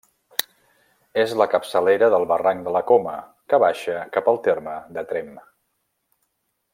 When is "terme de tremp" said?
4.51-5.33